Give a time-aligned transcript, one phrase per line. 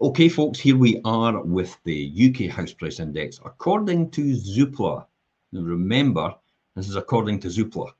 [0.00, 5.06] Okay, folks, here we are with the UK House Price Index according to Zoopla.
[5.52, 6.34] Remember,
[6.74, 7.92] this is according to Zoopla.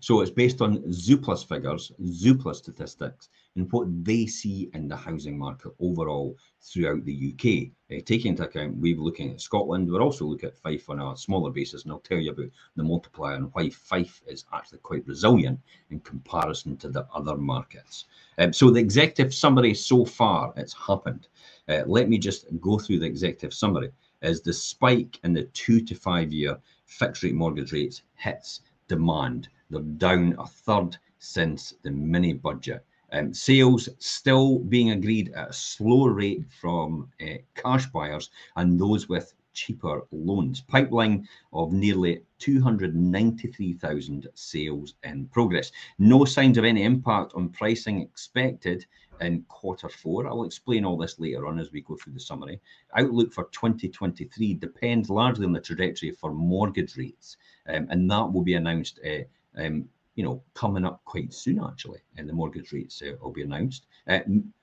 [0.00, 5.38] So it's based on Zoopla's figures, Zoopla statistics, and what they see in the housing
[5.38, 7.70] market overall throughout the UK.
[7.90, 11.16] Uh, taking into account, we're looking at Scotland, we're also looking at Fife on a
[11.16, 15.06] smaller basis, and I'll tell you about the multiplier and why Fife is actually quite
[15.06, 18.06] resilient in comparison to the other markets.
[18.38, 21.28] Um, so the executive summary so far, it's happened.
[21.68, 23.90] Uh, let me just go through the executive summary.
[24.22, 29.48] is the spike in the two to five year fixed rate mortgage rates hits demand,
[29.70, 32.84] they're down a third since the mini budget.
[33.12, 39.08] Um, sales still being agreed at a slower rate from uh, cash buyers and those
[39.08, 40.60] with cheaper loans.
[40.60, 45.72] Pipeline of nearly 293,000 sales in progress.
[45.98, 48.86] No signs of any impact on pricing expected
[49.20, 50.26] in quarter four.
[50.26, 52.60] I'll explain all this later on as we go through the summary.
[52.94, 58.42] Outlook for 2023 depends largely on the trajectory for mortgage rates, um, and that will
[58.42, 59.24] be announced uh,
[59.56, 63.42] um, you know, coming up quite soon actually, and the mortgage rates uh, will be
[63.42, 63.86] announced.
[64.08, 64.20] Uh,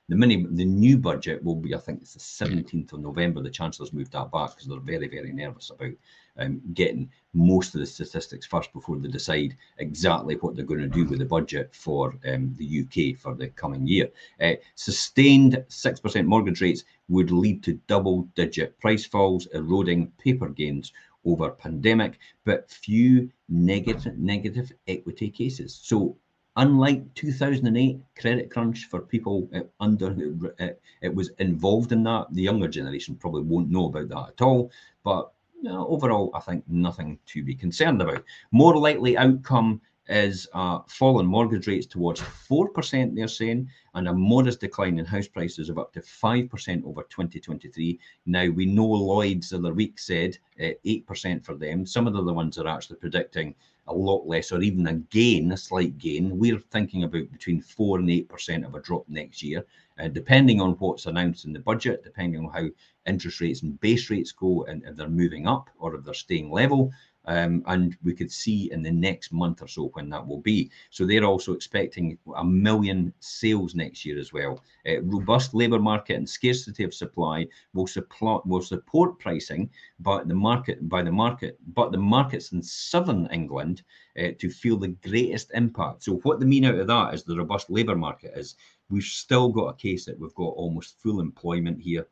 [0.09, 3.41] the mini, the new budget will be, I think it's the 17th of November.
[3.41, 5.93] The Chancellor's moved that back because they're very, very nervous about
[6.37, 10.87] um, getting most of the statistics first before they decide exactly what they're going to
[10.87, 14.09] do with the budget for um, the UK for the coming year.
[14.41, 20.91] Uh, sustained 6% mortgage rates would lead to double digit price falls, eroding paper gains
[21.25, 25.79] over pandemic, but few negative negative equity cases.
[25.81, 26.17] So
[26.55, 30.15] unlike 2008 credit crunch for people uh, under
[30.59, 30.67] uh,
[31.01, 34.71] it was involved in that the younger generation probably won't know about that at all
[35.03, 40.47] but you know, overall i think nothing to be concerned about more likely outcome is
[40.53, 45.69] uh, fallen mortgage rates towards 4%, they're saying, and a modest decline in house prices
[45.69, 46.49] of up to 5%
[46.83, 47.99] over 2023.
[48.25, 51.85] Now, we know Lloyds the other week said uh, 8% for them.
[51.85, 53.55] Some of the other ones are actually predicting
[53.87, 56.37] a lot less, or even a gain, a slight gain.
[56.37, 59.65] We're thinking about between 4 and 8% of a drop next year,
[59.99, 62.69] uh, depending on what's announced in the budget, depending on how
[63.05, 66.49] interest rates and base rates go, and if they're moving up or if they're staying
[66.49, 66.91] level.
[67.25, 70.69] Um, and we could see in the next month or so when that will be.
[70.89, 74.61] So they're also expecting a million sales next year as well.
[74.87, 79.69] Uh, robust labour market and scarcity of supply will support will support pricing,
[79.99, 83.83] but the market by the market, but the markets in southern England
[84.19, 86.03] uh, to feel the greatest impact.
[86.03, 88.55] So what they mean out of that is the robust labour market is
[88.89, 92.07] we've still got a case that we've got almost full employment here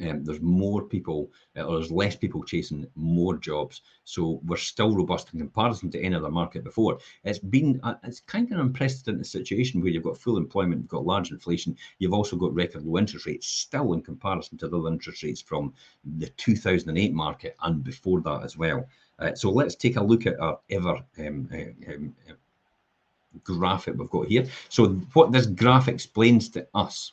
[0.00, 3.82] um, there's more people, uh, or there's less people chasing more jobs.
[4.04, 6.98] So we're still robust in comparison to any other market before.
[7.24, 10.90] It's been, uh, it's kind of an unprecedented situation where you've got full employment, you've
[10.90, 14.82] got large inflation, you've also got record low interest rates, still in comparison to the
[14.86, 15.72] interest rates from
[16.18, 18.86] the 2008 market and before that as well.
[19.18, 22.32] Uh, so let's take a look at our ever um, uh, um, uh,
[23.44, 24.46] graphic we've got here.
[24.68, 27.12] So what this graph explains to us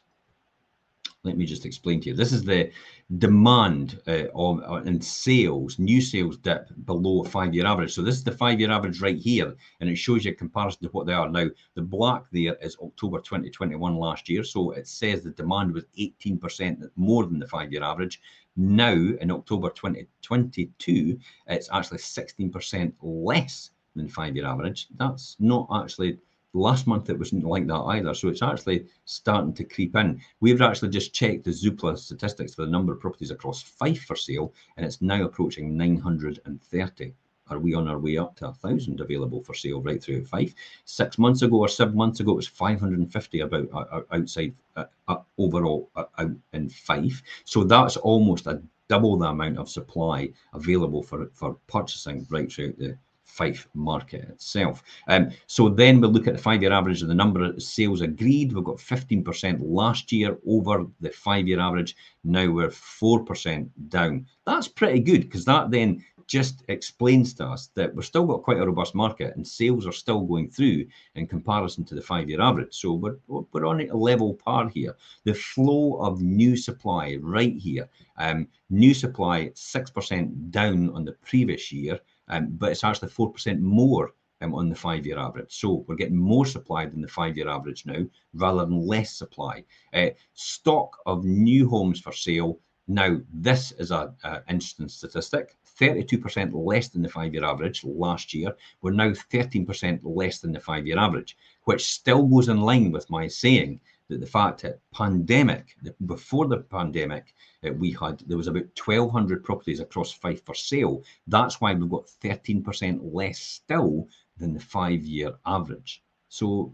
[1.23, 2.15] let me just explain to you.
[2.15, 2.71] This is the
[3.17, 7.93] demand uh, of uh, in sales, new sales dip below five-year average.
[7.93, 10.89] So this is the five-year average right here, and it shows you a comparison to
[10.89, 11.47] what they are now.
[11.75, 16.89] The black there is October 2021 last year, so it says the demand was 18%
[16.95, 18.21] more than the five-year average.
[18.55, 24.87] Now in October 2022, it's actually 16% less than five-year average.
[24.95, 26.19] That's not actually
[26.53, 28.13] Last month it wasn't like that either.
[28.15, 30.19] So it's actually starting to creep in.
[30.39, 34.15] We've actually just checked the Zoopla statistics for the number of properties across Fife for
[34.15, 37.13] sale, and it's now approaching 930.
[37.49, 40.53] Are we on our way up to a thousand available for sale right through Fife?
[40.85, 44.85] Six months ago or seven months ago, it was 550 about uh, uh, outside uh,
[45.07, 47.21] uh, overall out in Fife.
[47.45, 52.77] So that's almost a double the amount of supply available for for purchasing right throughout
[52.77, 52.97] the
[53.29, 54.83] Fife market itself.
[55.07, 58.51] Um, so then we'll look at the five-year average of the number of sales agreed.
[58.51, 61.95] We've got 15% last year over the five-year average.
[62.23, 64.25] Now we're 4% down.
[64.45, 68.59] That's pretty good because that then just explains to us that we've still got quite
[68.59, 70.85] a robust market and sales are still going through
[71.15, 72.73] in comparison to the five-year average.
[72.75, 74.95] So we're, we're on a level par here.
[75.23, 81.71] The flow of new supply right here, um, new supply 6% down on the previous
[81.71, 81.99] year
[82.29, 85.59] um, but it's actually 4% more um, on the five year average.
[85.59, 89.63] So we're getting more supply than the five year average now rather than less supply.
[89.93, 92.59] Uh, stock of new homes for sale.
[92.87, 94.13] Now, this is an
[94.49, 98.55] interesting statistic 32% less than the five year average last year.
[98.81, 103.09] We're now 13% less than the five year average, which still goes in line with
[103.09, 103.79] my saying
[104.09, 105.75] that the fact that pandemic,
[106.05, 107.33] before the pandemic,
[107.65, 111.03] uh, we had there was about 1,200 properties across Fife for sale.
[111.27, 116.03] That's why we've got 13% less still than the five-year average.
[116.27, 116.73] So,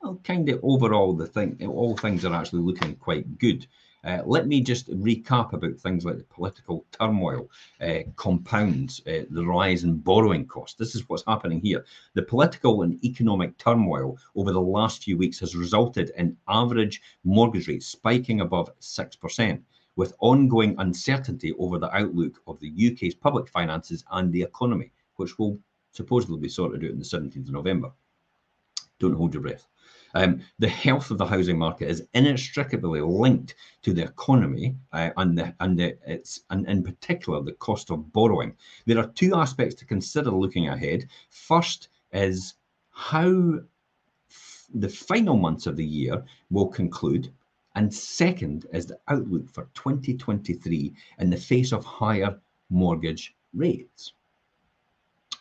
[0.00, 3.66] well, kind of overall, the thing, all things are actually looking quite good.
[4.04, 7.48] Uh, let me just recap about things like the political turmoil
[7.80, 10.76] uh, compounds uh, the rise in borrowing costs.
[10.76, 11.84] This is what's happening here.
[12.14, 17.68] The political and economic turmoil over the last few weeks has resulted in average mortgage
[17.68, 19.62] rates spiking above 6%,
[19.94, 25.38] with ongoing uncertainty over the outlook of the UK's public finances and the economy, which
[25.38, 25.58] will
[25.92, 27.92] supposedly be sorted out on the 17th of November.
[28.98, 29.66] Don't hold your breath.
[30.14, 35.38] Um, the health of the housing market is inextricably linked to the economy uh, and
[35.38, 38.54] the, and the, it's and in particular the cost of borrowing.
[38.86, 41.08] There are two aspects to consider looking ahead.
[41.30, 42.54] First is
[42.90, 43.60] how
[44.74, 47.32] the final months of the year will conclude.
[47.74, 52.38] And second is the outlook for 2023 in the face of higher
[52.68, 54.12] mortgage rates.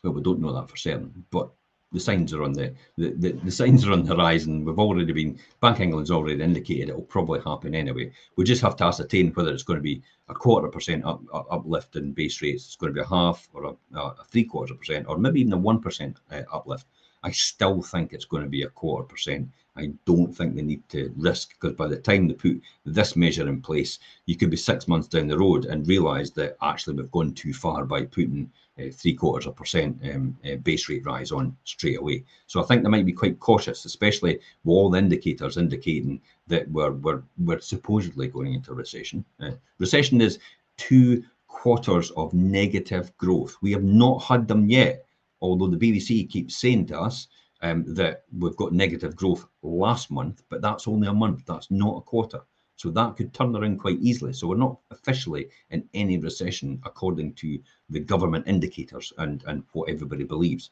[0.04, 1.52] Well, we don't know that for certain, but
[1.92, 4.64] the signs are on the, the, the, the, signs are on the horizon.
[4.64, 8.12] We've already been Bank England's already indicated it will probably happen anyway.
[8.38, 11.48] We just have to ascertain whether it's going to be a quarter percent up, up,
[11.52, 12.66] uplift in base rates.
[12.66, 15.54] It's going to be a half or a, a three quarter percent or maybe even
[15.54, 16.88] a one percent uh, uplift.
[17.24, 19.50] I still think it's going to be a quarter percent.
[19.78, 23.48] I don't think they need to risk because by the time they put this measure
[23.48, 27.12] in place, you could be six months down the road and realise that actually we've
[27.12, 31.06] gone too far by putting uh, three quarters of a percent um, uh, base rate
[31.06, 32.26] rise on straight away.
[32.48, 36.70] So I think they might be quite cautious, especially with all the indicators indicating that
[36.70, 39.24] we're we're, we're supposedly going into recession.
[39.40, 40.40] Uh, recession is
[40.78, 43.56] two quarters of negative growth.
[43.62, 45.06] We have not had them yet,
[45.42, 47.28] although the BBC keeps saying to us
[47.62, 51.44] um, that we've got negative growth last month, but that's only a month.
[51.46, 52.42] That's not a quarter.
[52.76, 54.34] So that could turn around quite easily.
[54.34, 57.60] So we're not officially in any recession according to
[57.90, 60.72] the government indicators and, and what everybody believes.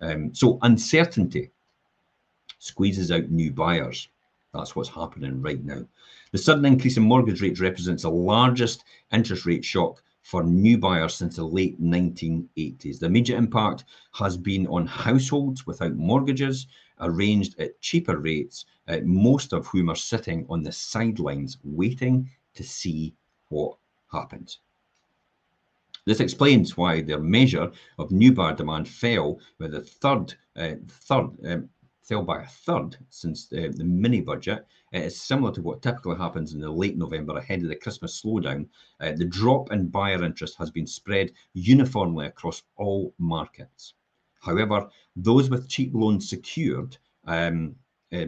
[0.00, 1.50] Um, so uncertainty
[2.60, 4.08] squeezes out new buyers.
[4.54, 5.84] That's what's happening right now.
[6.30, 11.14] The sudden increase in mortgage rates represents the largest interest rate shock for new buyers
[11.14, 12.98] since the late 1980s.
[12.98, 16.66] The immediate impact has been on households without mortgages,
[17.00, 22.62] arranged at cheaper rates, uh, most of whom are sitting on the sidelines waiting to
[22.62, 23.14] see
[23.48, 23.78] what
[24.12, 24.58] happens.
[26.04, 31.30] This explains why their measure of new bar demand fell with the third, uh, third
[31.46, 31.70] um,
[32.08, 34.66] fell by a third since uh, the mini budget.
[34.92, 38.22] It is similar to what typically happens in the late November ahead of the Christmas
[38.22, 38.66] slowdown.
[38.98, 43.92] Uh, the drop in buyer interest has been spread uniformly across all markets.
[44.40, 46.96] However, those with cheap loans secured,
[47.26, 47.76] um,
[48.10, 48.26] uh,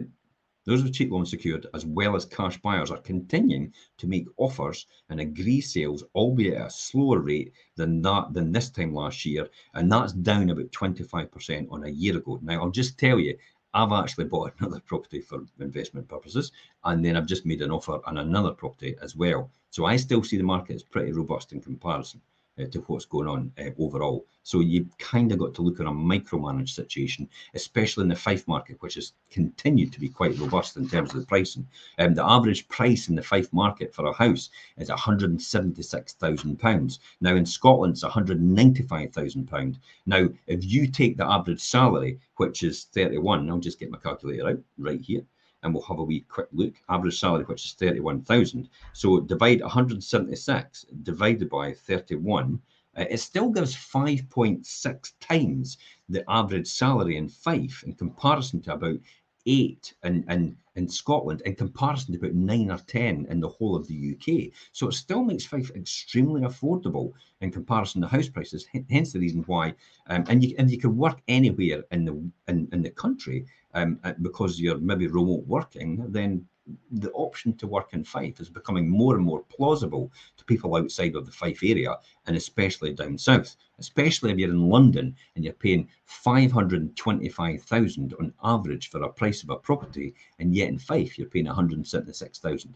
[0.65, 4.85] those with cheap loans secured, as well as cash buyers, are continuing to make offers
[5.09, 9.49] and agree sales, albeit at a slower rate than that than this time last year,
[9.73, 12.39] and that's down about 25% on a year ago.
[12.43, 13.35] Now, I'll just tell you,
[13.73, 16.51] I've actually bought another property for investment purposes,
[16.83, 19.49] and then I've just made an offer on another property as well.
[19.69, 22.21] So I still see the market as pretty robust in comparison
[22.57, 24.25] to what's going on uh, overall.
[24.43, 28.47] So you've kind of got to look at a micromanaged situation, especially in the Fife
[28.47, 31.67] market, which has continued to be quite robust in terms of the pricing.
[31.99, 36.99] Um, the average price in the Fife market for a house is £176,000.
[37.21, 39.77] Now in Scotland, it's £195,000.
[40.05, 44.49] Now, if you take the average salary, which is 31, I'll just get my calculator
[44.49, 45.21] out right here
[45.63, 46.73] and we'll have a wee quick look.
[46.89, 48.69] Average salary, which is 31,000.
[48.93, 52.59] So divide 176 divided by 31,
[52.97, 55.77] uh, it still gives 5.6 times
[56.09, 58.99] the average salary in Fife in comparison to about
[59.45, 63.75] eight in, in, in Scotland in comparison to about nine or 10 in the whole
[63.75, 64.53] of the UK.
[64.71, 69.43] So it still makes Fife extremely affordable in comparison to house prices, hence the reason
[69.47, 69.73] why,
[70.07, 72.13] um, and you, and you can work anywhere in the,
[72.47, 76.45] in, in the country um, uh, because you're maybe remote working, then
[76.91, 81.15] the option to work in Fife is becoming more and more plausible to people outside
[81.15, 85.53] of the Fife area and especially down south, especially if you're in London and you're
[85.53, 91.27] paying 525,000 on average for a price of a property, and yet in Fife you're
[91.27, 92.73] paying 176,000.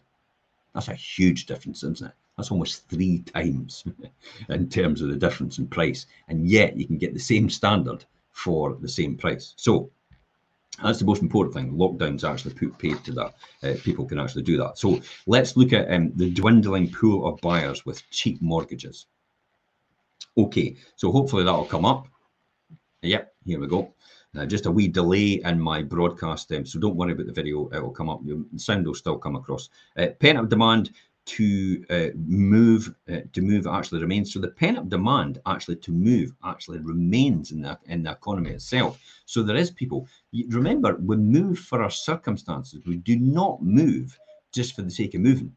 [0.74, 2.12] That's a huge difference, isn't it?
[2.38, 3.86] That's almost three times
[4.50, 8.06] in terms of the difference in price, and yet you can get the same standard
[8.32, 9.54] for the same price.
[9.56, 9.90] So
[10.84, 11.72] that's the most important thing.
[11.72, 13.34] Lockdowns actually put paid to that.
[13.64, 14.78] Uh, people can actually do that.
[14.78, 19.08] So let's look at um, the dwindling pool of buyers with cheap mortgages.
[20.38, 22.08] Okay, so hopefully that'll come up.
[23.02, 23.94] Yep, here we go.
[24.34, 27.70] Now, just a wee delay in my broadcast, um, so don't worry about the video.
[27.70, 28.26] It will come up.
[28.26, 29.70] The sound will still come across.
[29.98, 30.92] Uh, pent-up demand
[31.26, 34.32] to uh, move uh, to move actually remains.
[34.32, 39.00] So the pent-up demand actually to move actually remains in the in the economy itself.
[39.26, 40.08] So there is people.
[40.50, 42.82] Remember, we move for our circumstances.
[42.86, 44.18] We do not move
[44.54, 45.52] just for the sake of moving.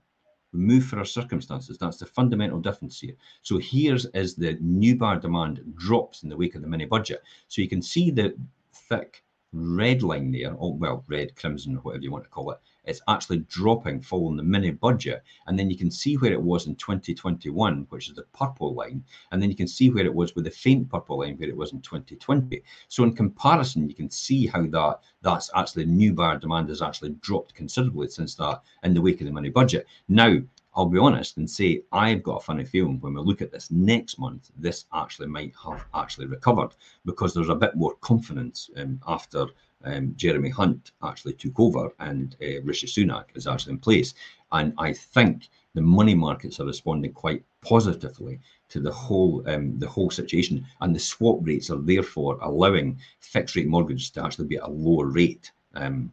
[0.53, 1.77] We move for our circumstances.
[1.77, 3.15] That's the fundamental difference here.
[3.43, 7.23] So here's as the new bar demand drops in the wake of the mini budget.
[7.49, 8.35] So you can see the
[8.73, 9.23] thick
[9.53, 13.01] red line there, or well, red, crimson, or whatever you want to call it, it's
[13.09, 15.23] actually dropping following the mini budget.
[15.47, 19.05] And then you can see where it was in 2021, which is the purple line.
[19.31, 21.57] And then you can see where it was with the faint purple line, where it
[21.57, 22.63] was in 2020.
[22.89, 27.11] So in comparison, you can see how that that's actually new buyer demand has actually
[27.21, 29.87] dropped considerably since that in the wake of the mini budget.
[30.09, 30.39] Now,
[30.79, 33.69] I'll be honest and say I've got a funny feeling when we look at this
[33.71, 36.71] next month, this actually might have actually recovered
[37.05, 39.47] because there's a bit more confidence um, after
[39.85, 44.15] um, Jeremy Hunt actually took over and uh, Rishi Sunak is actually in place.
[44.53, 49.89] And I think the money markets are responding quite positively to the whole um, the
[49.89, 54.57] whole situation, and the swap rates are therefore allowing fixed rate mortgages to actually be
[54.57, 56.13] at a lower rate um,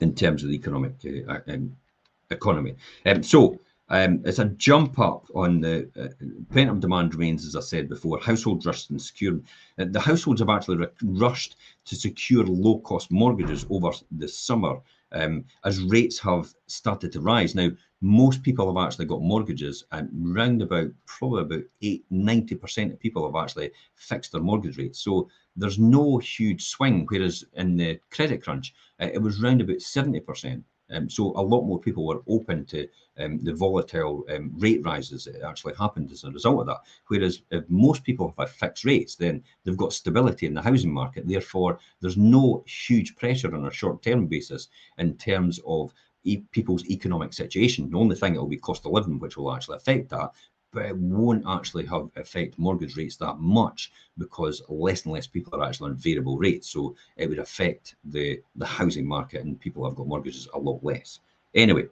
[0.00, 0.94] in terms of the economic
[1.28, 1.76] uh, um,
[2.30, 2.74] economy.
[3.06, 6.08] Um, so um, it's a jump up on the uh,
[6.54, 8.20] pent-up demand remains, as I said before.
[8.20, 9.44] Households rushed and secured.
[9.78, 11.56] Uh, the households have actually rushed
[11.86, 14.80] to secure low-cost mortgages over the summer
[15.12, 17.56] um, as rates have started to rise.
[17.56, 17.70] Now,
[18.00, 23.26] most people have actually got mortgages, and round about probably about eight, 90% of people
[23.26, 25.00] have actually fixed their mortgage rates.
[25.00, 29.78] So there's no huge swing, whereas in the credit crunch, uh, it was round about
[29.78, 30.62] 70%.
[30.92, 35.24] Um, so a lot more people were open to um, the volatile um, rate rises
[35.24, 36.80] that actually happened as a result of that.
[37.08, 40.92] Whereas if most people have a fixed rates, then they've got stability in the housing
[40.92, 41.26] market.
[41.26, 44.68] Therefore, there's no huge pressure on a short-term basis
[44.98, 45.92] in terms of
[46.24, 47.90] e people's economic situation.
[47.90, 50.32] The only thing it will be cost of living, which will actually affect that
[50.72, 55.54] but it won't actually have affect mortgage rates that much because less and less people
[55.54, 56.70] are actually on variable rates.
[56.70, 60.82] So it would affect the the housing market and people have got mortgages a lot
[60.84, 61.20] less.
[61.54, 61.86] Anyway,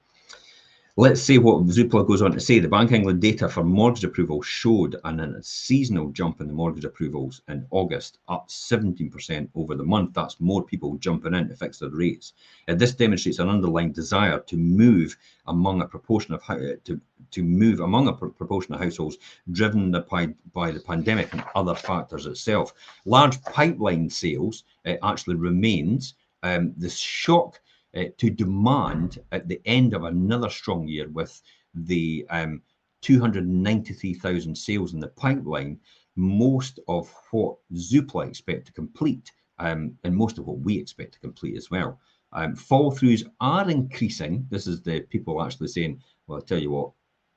[1.01, 2.59] Let's see what Zoopla goes on to say.
[2.59, 6.53] The Bank of England data for mortgage approval showed an, a seasonal jump in the
[6.53, 10.13] mortgage approvals in August, up 17% over the month.
[10.15, 12.33] That's more people jumping in to fix their rates.
[12.67, 16.45] Uh, this demonstrates an underlying desire to move among a proportion of
[16.83, 17.01] to
[17.31, 19.19] to move among a pr proportion of households
[19.53, 22.75] driven by, by the pandemic and other factors itself.
[23.05, 26.15] Large pipeline sales uh, actually remains.
[26.43, 27.61] Um, the shock
[27.97, 31.41] uh, to demand at the end of another strong year with
[31.75, 32.63] the um,
[33.03, 35.79] 293,000 sales in the pipeline,
[36.17, 41.21] most of what Zoopla expect to complete, um, and most of what we expect to
[41.21, 41.99] complete as well.
[42.33, 44.47] Um, fall throughs are increasing.
[44.51, 46.91] This is the people actually saying, well, I'll tell you what,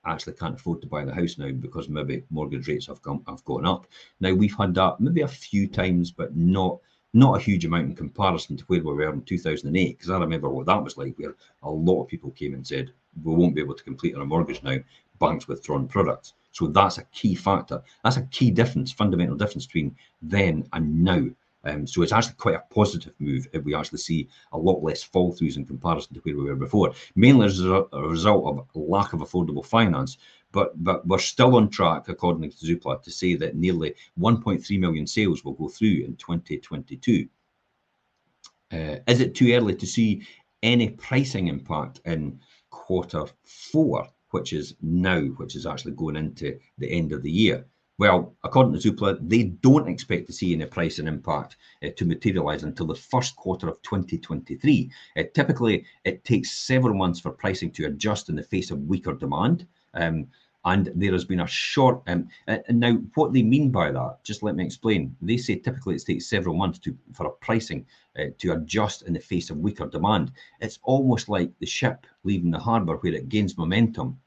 [0.03, 3.23] I actually can't afford to buy the house now because maybe mortgage rates have, come,
[3.27, 3.85] have gone up.
[4.19, 6.79] Now, we've had that maybe a few times, but not
[7.13, 10.49] not a huge amount in comparison to where we were in 2008, because I remember
[10.49, 12.91] what that was like, where a lot of people came and said,
[13.23, 14.77] we won't be able to complete on a mortgage now,
[15.19, 16.33] banks withdrawn products.
[16.51, 17.81] So that's a key factor.
[18.03, 21.27] That's a key difference, fundamental difference between then and now.
[21.63, 25.03] Um, so it's actually quite a positive move if we actually see a lot less
[25.03, 29.13] fall throughs in comparison to where we were before, mainly as a result of lack
[29.13, 30.17] of affordable finance,
[30.51, 35.07] but but we're still on track, according to Zoopla, to say that nearly 1.3 million
[35.07, 37.27] sales will go through in 2022.
[38.71, 40.25] Uh, is it too early to see
[40.63, 42.39] any pricing impact in
[42.69, 47.65] quarter four, which is now, which is actually going into the end of the year?
[47.97, 52.63] Well, according to Zoopla, they don't expect to see any pricing impact uh, to materialise
[52.63, 54.91] until the first quarter of 2023.
[55.17, 59.13] Uh, typically, it takes several months for pricing to adjust in the face of weaker
[59.13, 59.67] demand.
[59.93, 60.27] Um,
[60.63, 62.01] and there has been a short.
[62.07, 65.15] Um, and now, what they mean by that, just let me explain.
[65.21, 67.85] They say typically it takes several months to for a pricing
[68.17, 70.31] uh, to adjust in the face of weaker demand.
[70.59, 74.19] It's almost like the ship leaving the harbour where it gains momentum,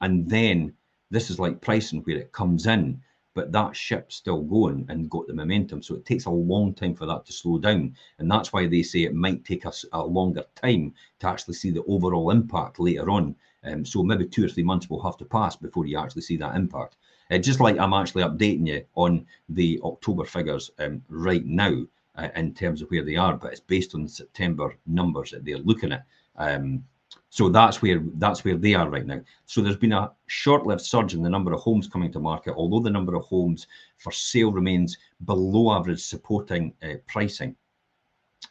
[0.00, 0.74] and then
[1.10, 3.00] this is like pricing where it comes in,
[3.34, 5.82] but that ship's still going and got the momentum.
[5.82, 8.82] So it takes a long time for that to slow down, and that's why they
[8.82, 13.10] say it might take us a longer time to actually see the overall impact later
[13.10, 13.34] on
[13.64, 16.36] um, so maybe two or three months will have to pass before you actually see
[16.38, 16.96] that impact.
[17.30, 21.84] Uh, just like I'm actually updating you on the October figures um, right now
[22.16, 25.58] uh, in terms of where they are, but it's based on September numbers that they're
[25.58, 26.04] looking at.
[26.36, 26.84] Um,
[27.32, 29.20] so that's where that's where they are right now.
[29.46, 32.80] So there's been a short-lived surge in the number of homes coming to market, although
[32.80, 33.68] the number of homes
[33.98, 37.54] for sale remains below average, supporting uh, pricing.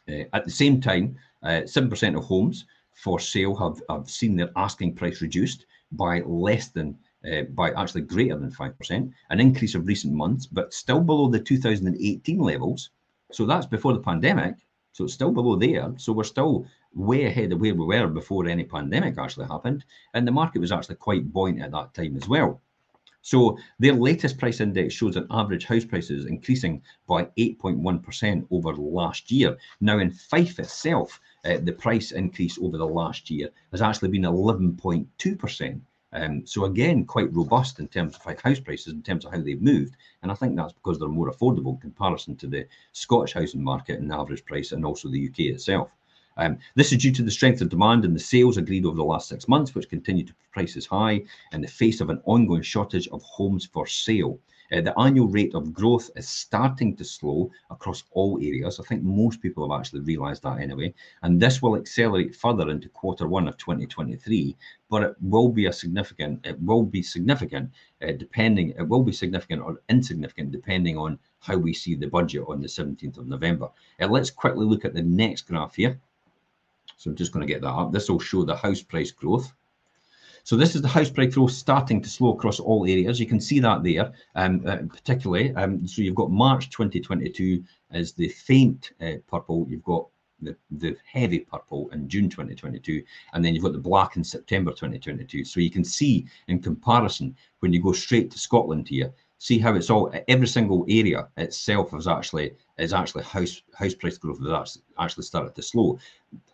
[0.08, 4.50] Uh, at the same time, 7% uh, of homes for sale have, have seen their
[4.56, 6.96] asking price reduced by less than
[7.30, 11.38] uh, by actually greater than 5%, an increase of recent months, but still below the
[11.38, 12.90] 2018 levels.
[13.30, 14.54] So that's before the pandemic.
[14.92, 15.92] So it's still below there.
[15.98, 19.84] So we're still way ahead of where we were before any pandemic actually happened.
[20.14, 22.60] And the market was actually quite buoyant at that time as well.
[23.22, 29.30] So their latest price index shows that average house prices increasing by 8.1% over last
[29.30, 29.58] year.
[29.80, 34.22] Now in Fife itself, uh, the price increase over the last year has actually been
[34.22, 35.80] 11.2%.
[36.12, 39.62] Um, so again, quite robust in terms of house prices, in terms of how they've
[39.62, 39.96] moved.
[40.22, 44.00] And I think that's because they're more affordable in comparison to the Scottish housing market
[44.00, 45.90] and the average price and also the UK itself.
[46.36, 49.04] Um, this is due to the strength of demand and the sales agreed over the
[49.04, 51.22] last six months, which continue to prices high
[51.52, 54.38] in the face of an ongoing shortage of homes for sale.
[54.72, 58.78] Uh, the annual rate of growth is starting to slow across all areas.
[58.78, 60.94] I think most people have actually realised that anyway.
[61.22, 64.56] And this will accelerate further into quarter one of 2023.
[64.88, 67.70] But it will be a significant, it will be significant
[68.00, 72.44] uh, depending, it will be significant or insignificant depending on how we see the budget
[72.46, 73.68] on the 17th of November.
[74.00, 75.98] Uh, let's quickly look at the next graph here.
[77.00, 77.92] So I'm just going to get that up.
[77.92, 79.54] This will show the house price growth.
[80.44, 83.18] So this is the house price growth starting to slow across all areas.
[83.18, 85.54] You can see that there, um, uh, particularly.
[85.54, 89.66] Um, so you've got March 2022 as the faint uh, purple.
[89.66, 90.08] You've got
[90.42, 93.02] the, the heavy purple in June 2022,
[93.32, 95.46] and then you've got the black in September 2022.
[95.46, 99.74] So you can see in comparison, when you go straight to Scotland here, see how
[99.74, 104.78] it's all every single area itself is actually is actually house house price growth that's
[104.98, 105.98] actually started to slow.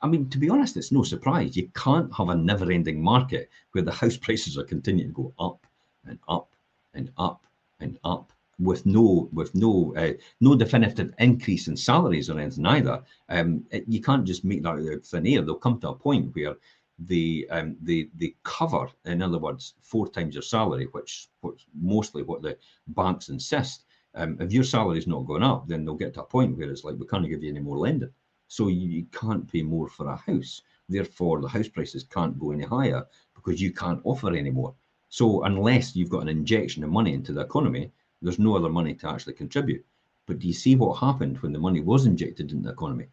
[0.03, 1.57] I mean, to be honest, it's no surprise.
[1.57, 5.67] You can't have a never-ending market where the house prices are continuing to go up
[6.07, 6.49] and up
[6.95, 7.45] and up
[7.81, 13.03] and up with no with no uh, no definitive increase in salaries or anything either.
[13.29, 15.43] Um, it, you can't just make that out of thin air.
[15.43, 16.55] They'll come to a point where
[16.99, 22.23] the um, they they cover, in other words, four times your salary, which, which mostly
[22.23, 22.57] what the
[22.89, 23.85] banks insist.
[24.15, 26.71] Um, if your salary is not going up, then they'll get to a point where
[26.71, 28.13] it's like we can't give you any more lending,
[28.49, 30.63] so you, you can't pay more for a house.
[30.89, 33.05] Therefore, the house prices can't go any higher
[33.35, 34.75] because you can't offer any more.
[35.09, 38.95] So unless you've got an injection of money into the economy, there's no other money
[38.95, 39.85] to actually contribute.
[40.27, 43.09] But do you see what happened when the money was injected into the economy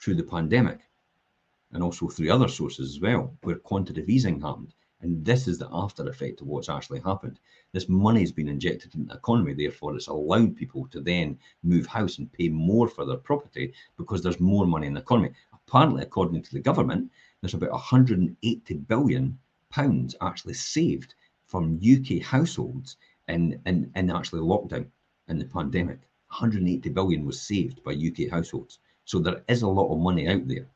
[0.00, 0.80] through the pandemic?
[1.72, 4.74] And also through other sources as well, where quantitative easing happened.
[5.02, 7.38] And this is the after effect of what's actually happened.
[7.72, 11.86] This money has been injected into the economy, therefore, it's allowed people to then move
[11.86, 15.30] house and pay more for their property because there's more money in the economy.
[15.52, 19.38] Apparently, according to the government, there's about 180 billion
[19.70, 21.14] pounds actually saved
[21.46, 22.96] from UK households
[23.28, 24.86] in, in, in actually lockdown
[25.28, 26.00] in the pandemic.
[26.28, 28.80] 180 billion was saved by UK households.
[29.04, 30.66] So there is a lot of money out there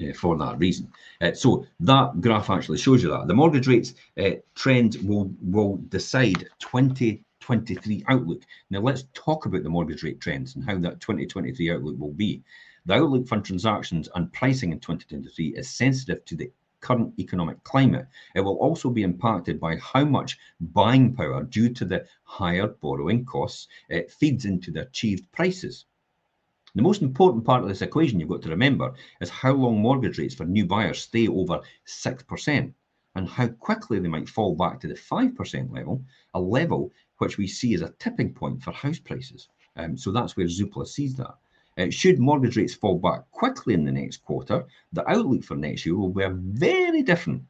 [0.00, 0.90] uh, for that reason.
[1.20, 3.28] Uh, so that graph actually shows you that.
[3.28, 8.42] The mortgage rates uh, trend will, will decide 2023 outlook.
[8.70, 12.42] Now let's talk about the mortgage rate trends and how that 2023 outlook will be.
[12.86, 18.06] The outlook for transactions and pricing in 2023 is sensitive to the current economic climate.
[18.34, 23.24] It will also be impacted by how much buying power due to the higher borrowing
[23.24, 25.86] costs it feeds into the achieved prices.
[26.76, 30.18] The most important part of this equation you've got to remember is how long mortgage
[30.18, 32.74] rates for new buyers stay over 6%
[33.14, 37.46] and how quickly they might fall back to the 5% level, a level which we
[37.46, 39.48] see as a tipping point for house prices.
[39.76, 41.36] Um, so that's where Zoopla sees that.
[41.78, 45.86] Uh, should mortgage rates fall back quickly in the next quarter, the outlook for next
[45.86, 47.44] year will be very different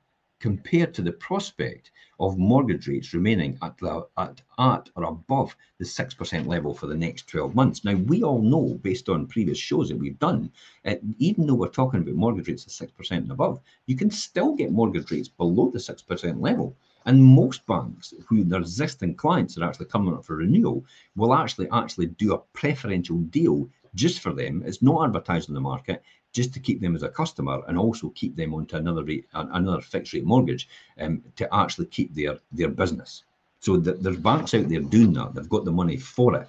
[0.44, 5.86] compared to the prospect of mortgage rates remaining at, the, at, at or above the
[5.86, 7.82] 6% level for the next 12 months.
[7.82, 10.52] Now, we all know, based on previous shows that we've done,
[10.84, 14.54] uh, even though we're talking about mortgage rates of 6% and above, you can still
[14.54, 16.76] get mortgage rates below the 6% level.
[17.06, 20.84] And most banks, who their existing clients are actually coming up for renewal,
[21.16, 24.62] will actually actually do a preferential deal just for them.
[24.66, 26.02] It's not advertised in the market
[26.34, 29.80] just to keep them as a customer and also keep them onto another rate, another
[29.80, 30.68] fixed rate mortgage
[31.00, 33.24] um, to actually keep their their business.
[33.60, 35.34] So th- there's banks out there doing that.
[35.34, 36.48] They've got the money for it.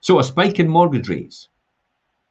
[0.00, 1.48] So a spike in mortgage rates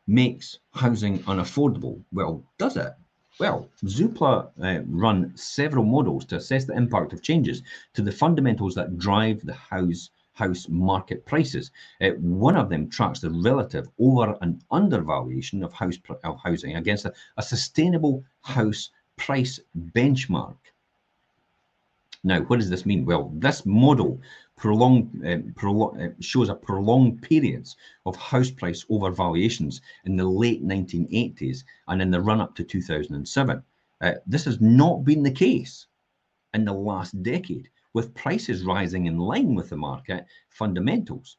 [0.07, 2.01] makes housing unaffordable.
[2.13, 2.93] Well, does it?
[3.39, 8.75] Well, Zoopla uh, run several models to assess the impact of changes to the fundamentals
[8.75, 11.71] that drive the house house market prices.
[12.01, 12.11] Uh,
[12.45, 17.13] one of them tracks the relative over and undervaluation of house of housing against a,
[17.37, 19.59] a sustainable house price
[19.95, 20.57] benchmark.
[22.23, 23.05] Now, what does this mean?
[23.05, 24.21] Well, this model
[24.57, 31.63] prolonged, prolong, uh, shows a prolonged periods of house price overvaluations in the late 1980s
[31.87, 33.63] and in the run up to 2007.
[34.01, 35.87] Uh, this has not been the case
[36.53, 41.37] in the last decade, with prices rising in line with the market fundamentals.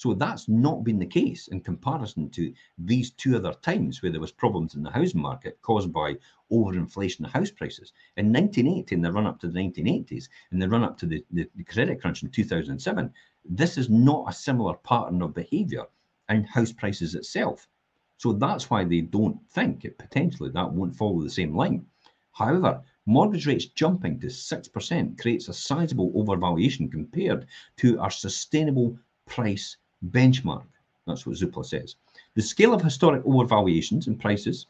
[0.00, 4.20] So that's not been the case in comparison to these two other times where there
[4.20, 6.16] was problems in the housing market caused by
[6.50, 7.92] overinflation of house prices.
[8.16, 11.22] In 1980, in the run up to the 1980s, in the run up to the,
[11.30, 13.12] the, the credit crunch in 2007,
[13.44, 15.84] this is not a similar pattern of behavior
[16.30, 17.68] in house prices itself.
[18.16, 21.84] So that's why they don't think it potentially that won't follow the same line.
[22.32, 29.76] However, mortgage rates jumping to 6% creates a sizable overvaluation compared to our sustainable price
[30.10, 30.66] benchmark.
[31.06, 31.96] That's what Zoopla says.
[32.34, 34.66] The scale of historic overvaluations in prices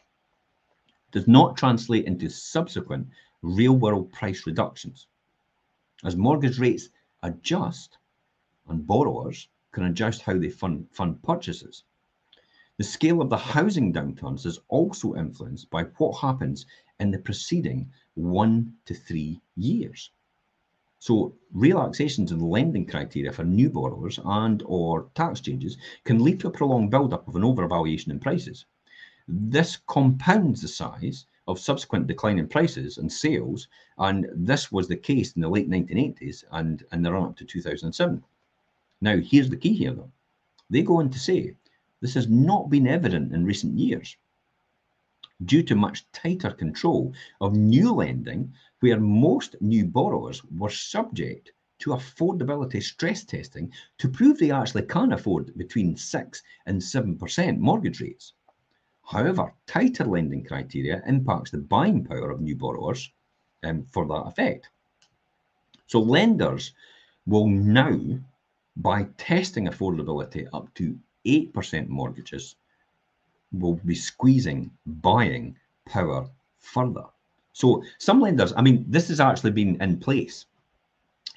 [1.13, 3.09] does not translate into subsequent
[3.43, 5.07] real world price reductions.
[6.05, 6.89] As mortgage rates
[7.23, 7.99] adjust
[8.69, 11.85] and borrowers can adjust how they fund, fund purchases.
[12.79, 16.65] The scale of the housing downturns is also influenced by what happens
[17.01, 20.11] in the preceding one to three years.
[20.99, 26.49] So relaxations in lending criteria for new borrowers and or tax changes can lead to
[26.49, 28.67] a prolonged build-up of an overvaluation in prices.
[29.27, 34.97] This compounds the size of subsequent decline in prices and sales, and this was the
[34.97, 38.23] case in the late 1980s and, and the run-up to 2007.
[39.01, 40.13] Now, here's the key here, though.
[40.69, 41.57] They go on to say
[42.01, 44.17] this has not been evident in recent years
[45.45, 51.91] due to much tighter control of new lending where most new borrowers were subject to
[51.91, 58.35] affordability stress testing to prove they actually can afford between 6 and 7% mortgage rates.
[59.03, 63.11] However, tighter lending criteria impacts the buying power of new borrowers
[63.63, 64.71] um, for that effect.
[65.87, 66.73] So lenders
[67.27, 67.99] will now,
[68.77, 72.57] by testing affordability up to 8% mortgages,
[73.53, 77.05] will be squeezing buying power further.
[77.53, 80.47] So some lenders, I mean, this has actually been in place.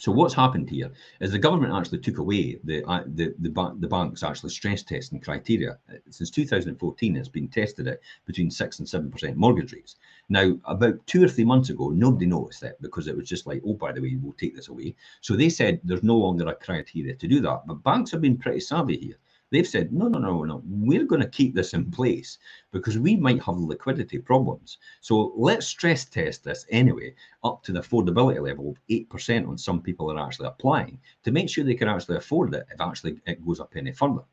[0.03, 3.87] So what's happened here is the government actually took away the uh, the the, the
[3.87, 5.77] bank's actually stress testing criteria.
[6.09, 9.95] Since 2014, it's been tested at between six and seven percent mortgage rates.
[10.27, 13.61] Now, about two or three months ago, nobody noticed it because it was just like,
[13.65, 14.93] oh, by the way, we'll take this away.
[15.21, 17.65] So they said there's no longer a criteria to do that.
[17.65, 19.17] But banks have been pretty savvy here.
[19.53, 22.39] They've said, no, no, no, no, we're going to keep this in place
[22.71, 24.79] because we might have liquidity problems.
[24.99, 27.13] So let's stress test this anyway
[27.43, 31.31] up to the affordability level of 8% on some people that are actually applying to
[31.31, 34.23] make sure they can actually afford it if actually it goes up any further.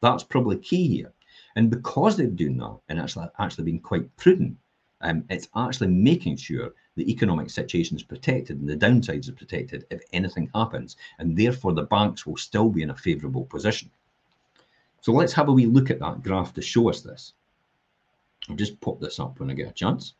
[0.00, 1.12] That's probably key here.
[1.54, 4.56] And because they're doing that and actually, actually being quite prudent,
[5.02, 9.86] um, it's actually making sure the economic situation is protected and the downsides are protected
[9.92, 10.96] if anything happens.
[11.20, 13.88] And therefore, the banks will still be in a favourable position.
[15.04, 17.34] So let's have a wee look at that graph to show us this.
[18.48, 20.14] I'll just pop this up when I get a chance.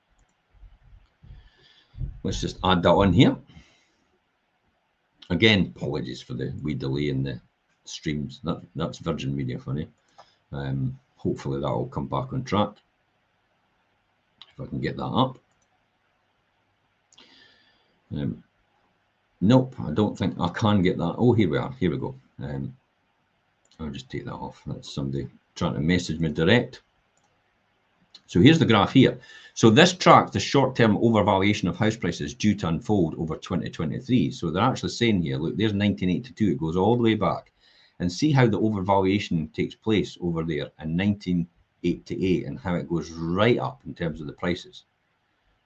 [2.23, 3.35] Let's just add that on here.
[5.31, 7.41] Again, apologies for the wee delay in the
[7.87, 8.41] streams.
[8.45, 9.89] That, that's Virgin Media Funny.
[10.53, 12.73] Um, hopefully that will come back on track.
[14.53, 15.39] If I can get that up.
[18.15, 18.45] Um,
[19.41, 21.15] nope, I don't think I can get that.
[21.17, 21.75] Oh, here we are.
[21.81, 22.15] Here we go.
[22.39, 22.77] Um,
[23.81, 24.63] I'll just take that off.
[24.67, 26.83] That's somebody trying to message me direct.
[28.27, 29.19] So here's the graph here.
[29.55, 34.31] So this tracks the short-term overvaluation of house prices due to unfold over 2023.
[34.33, 36.51] So they're actually saying here, look, there's 1982.
[36.51, 37.53] It goes all the way back.
[38.01, 43.13] And see how the overvaluation takes place over there in 1988 and how it goes
[43.13, 44.85] right up in terms of the prices.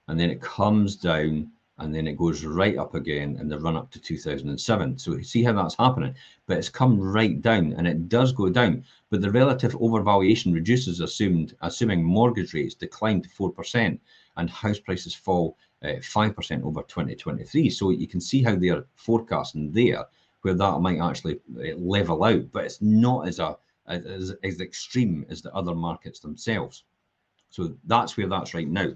[0.07, 3.75] And then it comes down and then it goes right up again in the run
[3.75, 4.97] up to 2007.
[4.97, 6.15] So you see how that's happening,
[6.45, 10.99] but it's come right down and it does go down, but the relative overvaluation reduces
[10.99, 13.99] assumed, assuming mortgage rates decline to 4%
[14.37, 17.69] and house prices fall uh, 5% over 2023.
[17.69, 20.05] So you can see how they're forecasting there
[20.41, 25.25] where that might actually uh, level out, but it's not as a as, as extreme
[25.29, 26.83] as the other markets themselves.
[27.49, 28.91] So that's where that's right now.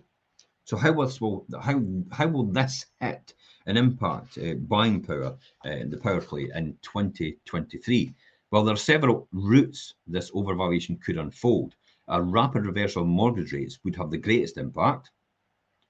[0.66, 3.34] So how will how how will this hit
[3.66, 8.14] and impact uh, buying power uh, the power play in 2023?
[8.50, 11.76] Well, there are several routes this overvaluation could unfold.
[12.08, 15.12] A rapid reversal of mortgage rates would have the greatest impact.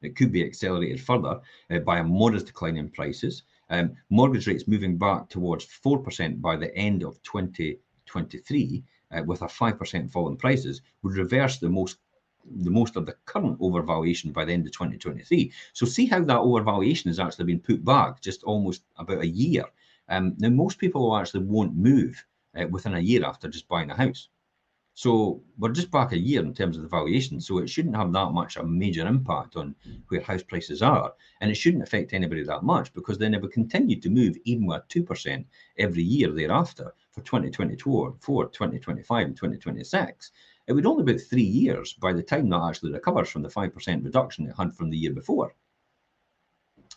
[0.01, 3.43] It could be accelerated further uh, by a modest decline in prices.
[3.69, 9.47] Um, mortgage rates moving back towards 4% by the end of 2023 uh, with a
[9.47, 11.97] 5% fall in prices would reverse the most
[12.45, 15.51] the most of the current overvaluation by the end of 2023.
[15.73, 19.65] So see how that overvaluation has actually been put back just almost about a year.
[20.09, 22.23] Um, now, most people actually won't move
[22.59, 24.29] uh, within a year after just buying a house.
[24.95, 27.41] So we're just back a year in terms of the valuation.
[27.41, 29.75] So it shouldn't have that much a major impact on
[30.09, 31.13] where house prices are.
[31.41, 34.67] And it shouldn't affect anybody that much because then it will continue to move even
[34.67, 35.45] with 2%
[35.79, 40.31] every year thereafter for 2024, 2025, and 2026.
[40.67, 43.49] It would only be about three years by the time that actually recovers from the
[43.49, 45.55] 5% reduction it had from the year before.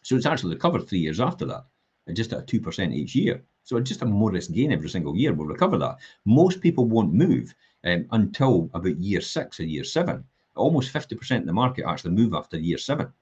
[0.03, 1.67] So it's actually recovered three years after that,
[2.13, 3.43] just at 2% each year.
[3.65, 5.97] So it's just a modest gain every single year will recover that.
[6.25, 7.53] Most people won't move
[7.85, 10.25] um, until about year six or year seven.
[10.55, 13.13] Almost 50% of the market actually move after year seven.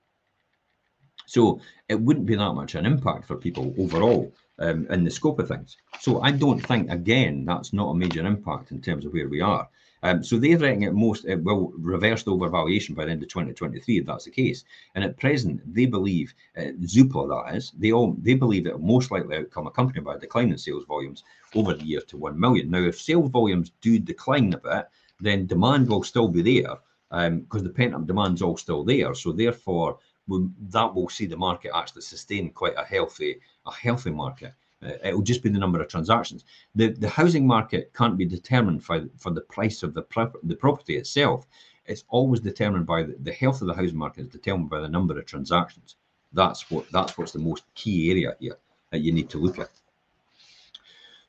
[1.26, 5.38] So it wouldn't be that much an impact for people overall um, in the scope
[5.38, 5.78] of things.
[6.00, 9.40] So I don't think, again, that's not a major impact in terms of where we
[9.40, 9.66] are.
[10.04, 13.28] Um, so they reckon at most it will reverse the overvaluation by the end of
[13.30, 14.64] 2023 if that's the case.
[14.94, 19.10] And at present, they believe uh, that is they all they believe it will most
[19.10, 22.70] likely outcome accompanied by a decline in sales volumes over the year to one million.
[22.70, 24.88] Now, if sales volumes do decline a bit,
[25.20, 26.76] then demand will still be there
[27.10, 29.14] because um, the pent up demand's all still there.
[29.14, 34.52] So therefore, that will see the market actually sustain quite a healthy a healthy market.
[34.84, 36.44] Uh, it will just be the number of transactions.
[36.74, 40.04] The the housing market can't be determined for, for the price of the,
[40.42, 41.46] the property itself.
[41.86, 44.88] It's always determined by the, the health of the housing market is determined by the
[44.88, 45.96] number of transactions.
[46.32, 48.58] That's what that's what's the most key area here
[48.90, 49.70] that you need to look at.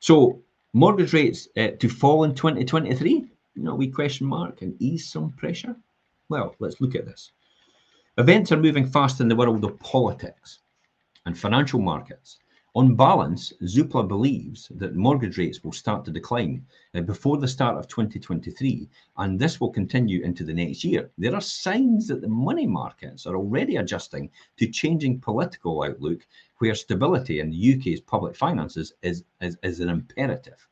[0.00, 0.40] So
[0.72, 5.32] mortgage rates uh, to fall in 2023, you know, we question mark and ease some
[5.32, 5.74] pressure.
[6.28, 7.32] Well, let's look at this.
[8.18, 10.60] Events are moving fast in the world of politics
[11.24, 12.38] and financial markets.
[12.76, 17.78] On balance, Zoopla believes that mortgage rates will start to decline uh, before the start
[17.78, 18.86] of 2023,
[19.16, 21.10] and this will continue into the next year.
[21.16, 26.26] There are signs that the money markets are already adjusting to changing political outlook,
[26.58, 30.68] where stability in the UK's public finances is, is, is an imperative.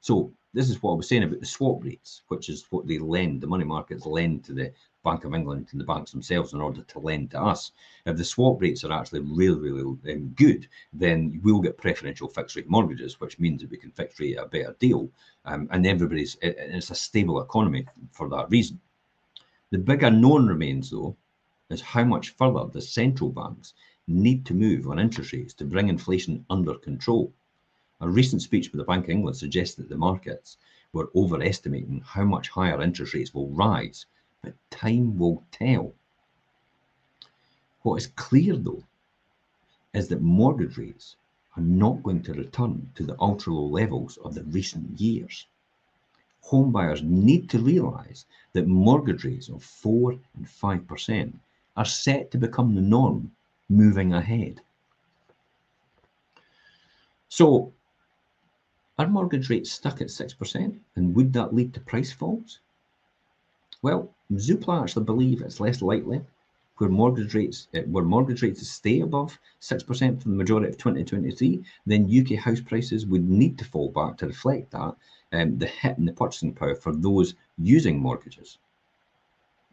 [0.00, 2.98] So, this is what I was saying about the swap rates, which is what they
[2.98, 4.72] lend, the money markets lend to the
[5.08, 7.72] Bank of England and the banks themselves in order to lend to us.
[8.04, 12.56] If the swap rates are actually really, really um, good, then we'll get preferential fixed
[12.56, 15.08] rate mortgages, which means that we can fix rate a better deal.
[15.46, 18.80] Um, and everybody's, it, it's a stable economy for that reason.
[19.70, 21.16] The big unknown remains, though,
[21.70, 23.74] is how much further the central banks
[24.06, 27.32] need to move on interest rates to bring inflation under control.
[28.00, 30.58] A recent speech by the Bank of England suggests that the markets
[30.92, 34.06] were overestimating how much higher interest rates will rise
[34.42, 35.94] but time will tell.
[37.82, 38.84] What is clear, though,
[39.94, 41.16] is that mortgage rates
[41.56, 45.46] are not going to return to the ultra low levels of the recent years.
[46.42, 51.34] Home buyers need to realise that mortgage rates of 4 and 5%
[51.76, 53.32] are set to become the norm
[53.68, 54.60] moving ahead.
[57.28, 57.72] So,
[58.98, 60.78] are mortgage rates stuck at 6%?
[60.96, 62.60] And would that lead to price falls?
[63.80, 66.22] Well, Zoopla actually believe it's less likely
[66.78, 71.64] where mortgage rates eh, where mortgage rates stay above 6% for the majority of 2023,
[71.86, 74.96] then UK house prices would need to fall back to reflect that
[75.32, 78.58] um, the hit in the purchasing power for those using mortgages.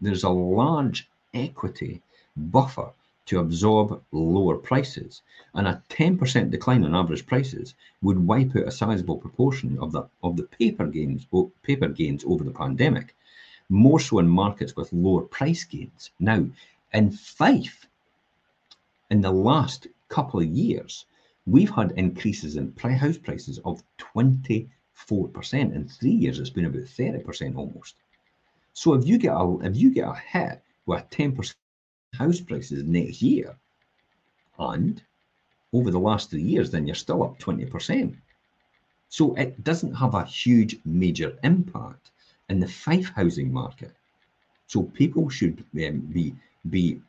[0.02, 2.02] There's a large equity
[2.36, 2.91] buffer
[3.28, 8.72] to absorb lower prices, and a 10% decline in average prices would wipe out a
[8.72, 11.26] sizable proportion of the of the paper gains
[11.63, 13.15] paper gains over the pandemic
[13.69, 16.12] more so in markets with lower price gains.
[16.19, 16.45] Now,
[16.93, 17.88] in Fife,
[19.10, 21.06] in the last couple of years,
[21.45, 24.67] we've had increases in house prices of 24%.
[25.54, 27.95] In three years, it's been about 30% almost.
[28.73, 31.56] So if you get a if you get a hit with 10%
[32.13, 33.56] house prices next year,
[34.60, 35.01] and
[35.73, 38.15] over the last three years, then you're still up 20%.
[39.10, 42.12] So it doesn't have a huge major impact
[42.49, 43.93] in the Fife housing market.
[44.67, 46.36] So people should um, be
[46.69, 47.01] be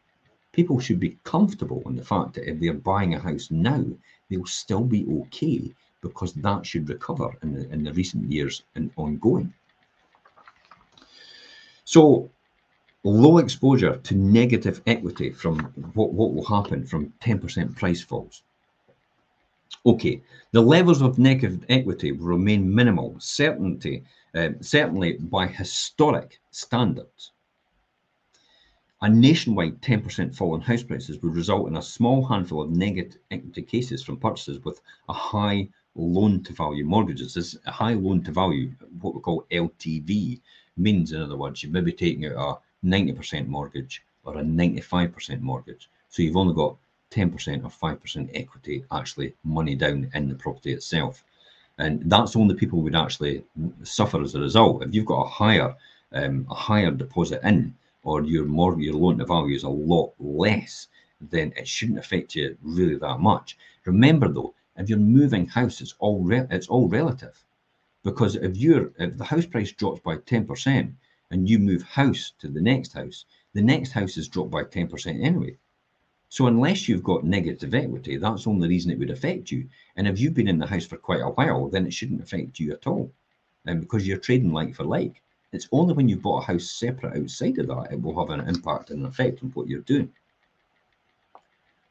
[0.52, 3.84] people should be comfortable in the fact that if they're buying a house now,
[4.28, 8.90] they'll still be okay because that should recover in the in the recent years and
[8.96, 9.52] ongoing.
[11.84, 12.30] So
[13.04, 15.60] low exposure to negative equity from
[15.94, 18.42] what, what will happen from 10% price falls.
[19.84, 20.20] Okay,
[20.50, 24.02] the levels of negative equity will remain minimal, certainty,
[24.36, 27.32] uh, certainly by historic standards.
[29.02, 33.20] A nationwide 10% fall in house prices would result in a small handful of negative
[33.30, 37.34] equity cases from purchases with a high loan to value mortgages.
[37.34, 40.40] This a high loan to value, what we call LTV,
[40.76, 45.40] means, in other words, you may be taking out a 90% mortgage or a 95%
[45.40, 45.88] mortgage.
[46.08, 46.76] So you've only got
[47.10, 51.24] 10% or 5% equity actually money down in the property itself.
[51.78, 53.44] And that's the only people would actually
[53.82, 54.82] suffer as a result.
[54.82, 55.76] If you've got a higher
[56.12, 60.14] um, a higher deposit in or your more your loan to value is a lot
[60.18, 60.88] less,
[61.20, 63.58] then it shouldn't affect you really that much.
[63.84, 67.44] Remember though, if you're moving house, it's all re- it's all relative.
[68.04, 70.92] Because if you're if the house price drops by 10%
[71.30, 75.22] and you move house to the next house, the next house is dropped by 10%
[75.22, 75.56] anyway.
[76.28, 79.68] So unless you've got negative equity, that's the only reason it would affect you.
[79.96, 82.58] And if you've been in the house for quite a while, then it shouldn't affect
[82.58, 83.12] you at all.
[83.64, 85.22] And because you're trading like for like.
[85.52, 88.46] It's only when you've bought a house separate outside of that, it will have an
[88.46, 90.12] impact and an effect on what you're doing.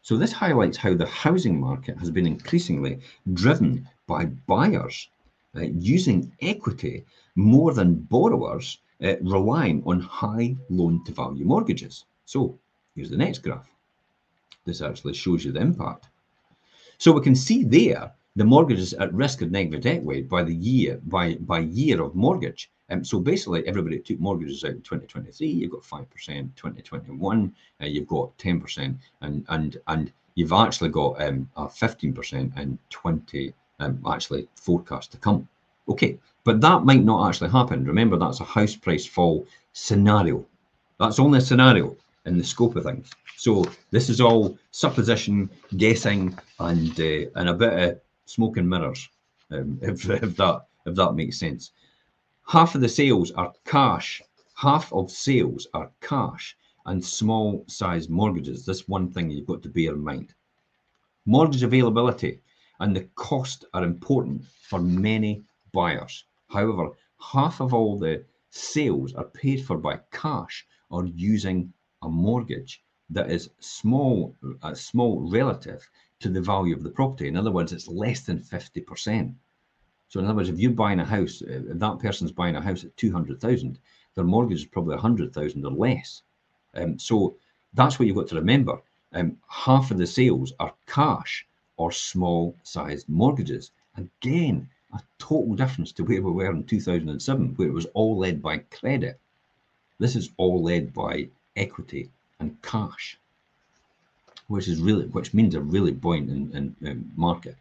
[0.02, 3.00] So this highlights how the housing market has been increasingly
[3.34, 5.10] driven by buyers
[5.56, 12.06] uh, using equity more than borrowers uh, relying on high loan to value mortgages.
[12.26, 12.60] So
[12.94, 13.75] here's the next graph.
[14.66, 16.08] This actually shows you the impact.
[16.98, 21.00] So we can see there the mortgages at risk of negative equity by the year
[21.06, 22.72] by by year of mortgage.
[22.90, 25.48] Um, so basically, everybody took mortgages out in 2023.
[25.48, 26.56] You've got five percent.
[26.56, 32.14] 2021, uh, you've got 10 percent, and and and you've actually got um, a 15
[32.14, 35.48] percent and 20 um, actually forecast to come.
[35.88, 37.86] Okay, but that might not actually happen.
[37.86, 40.46] Remember, that's a house price fall scenario.
[41.00, 43.10] That's only a scenario in the scope of things.
[43.38, 49.08] So this is all supposition, guessing, and uh, and a bit of smoke and mirrors,
[49.52, 51.72] um, if, if that if that makes sense.
[52.48, 54.22] Half of the sales are cash.
[54.56, 58.66] Half of sales are cash and small size mortgages.
[58.66, 60.34] This one thing you've got to bear in mind.
[61.26, 62.40] Mortgage availability
[62.80, 66.26] and the cost are important for many buyers.
[66.50, 72.84] However, half of all the sales are paid for by cash or using a mortgage
[73.10, 75.88] that is small, a small relative
[76.20, 77.28] to the value of the property.
[77.28, 79.34] In other words, it's less than 50%.
[80.08, 82.84] So in other words, if you're buying a house, if that person's buying a house
[82.84, 83.80] at 200,000,
[84.16, 86.22] their mortgage is probably 100,000 or less.
[86.74, 87.36] Um, so
[87.74, 88.82] that's what you've got to remember.
[89.14, 91.46] Um, half of the sales are cash
[91.78, 93.72] or small sized mortgages.
[93.98, 98.42] Again, a total difference to where we were in 2007, where it was all led
[98.42, 99.20] by credit.
[100.00, 103.18] This is all led by equity and cash,
[104.48, 107.56] which is really, which means a really buoyant in, in, in market.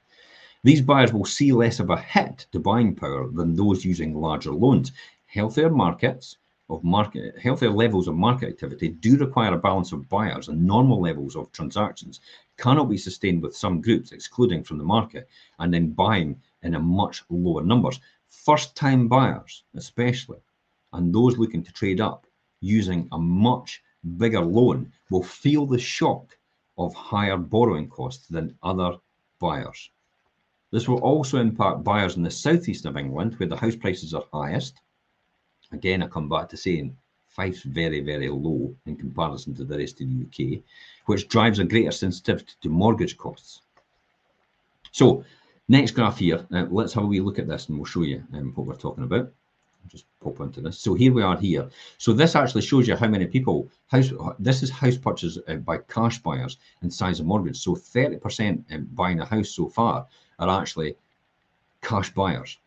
[0.64, 4.50] These buyers will see less of a hit to buying power than those using larger
[4.50, 4.92] loans.
[5.26, 6.38] Healthier markets
[6.70, 11.02] of market, healthier levels of market activity do require a balance of buyers and normal
[11.02, 12.20] levels of transactions
[12.56, 15.28] cannot be sustained with some groups excluding from the market
[15.58, 18.00] and then buying in a much lower numbers.
[18.30, 20.38] First time buyers, especially,
[20.94, 22.26] and those looking to trade up
[22.60, 26.36] using a much bigger loan will feel the shock
[26.78, 28.96] of higher borrowing costs than other
[29.38, 29.90] buyers.
[30.70, 34.24] This will also impact buyers in the southeast of England, where the house prices are
[34.32, 34.80] highest.
[35.72, 36.96] Again, I come back to saying
[37.28, 40.62] Fife's very, very low in comparison to the rest of the UK,
[41.06, 43.62] which drives a greater sensitivity to mortgage costs.
[44.90, 45.24] So,
[45.68, 48.22] next graph here, uh, let's have a wee look at this and we'll show you
[48.34, 49.32] um, what we're talking about
[49.88, 50.78] just pop into this.
[50.78, 51.68] So here we are here.
[51.98, 54.10] So this actually shows you how many people house.
[54.38, 57.58] This is house purchase uh, by cash buyers and size of mortgage.
[57.58, 60.06] So 30% um, buying a house so far
[60.38, 60.96] are actually
[61.82, 62.58] cash buyers.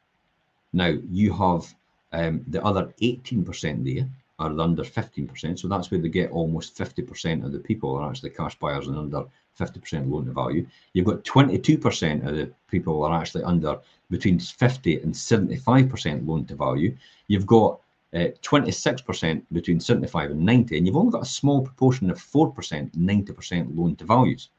[0.73, 1.73] Now you have
[2.13, 4.07] um, the other 18% there
[4.39, 5.57] are under 15%.
[5.57, 8.97] So that's where they get almost 50% of the people are actually cash buyers and
[8.97, 9.23] under
[9.59, 10.67] 50% loan to value.
[10.93, 13.79] You've got 22% of the people are actually under
[14.11, 16.95] between 50 and 75% loan to value.
[17.27, 17.79] You've got
[18.13, 22.95] 26% uh, between 75 and 90, and you've only got a small proportion of 4%,
[22.95, 24.49] 90% loan to values.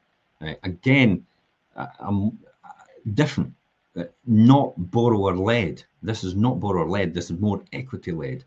[0.41, 1.25] Uh, again,
[3.13, 3.53] different,
[3.97, 5.83] uh, not borrower led.
[6.03, 8.43] This is not borrower led, this is more equity led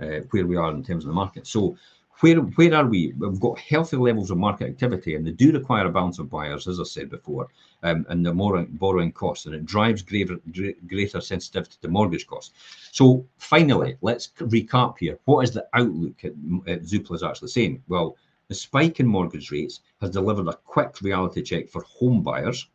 [0.00, 1.46] uh, where we are in terms of the market.
[1.46, 1.76] So
[2.20, 3.12] where where are we?
[3.18, 6.68] We've got healthy levels of market activity, and they do require a balance of buyers,
[6.68, 7.48] as I said before,
[7.82, 10.38] um, and the more borrowing costs, and it drives greater
[10.86, 12.54] greater sensitivity to mortgage costs.
[12.92, 15.18] So finally, let's recap here.
[15.24, 16.32] What is the outlook at,
[16.68, 17.82] at is actually saying?
[17.88, 18.16] Well,
[18.48, 22.68] the spike in mortgage rates has delivered a quick reality check for home buyers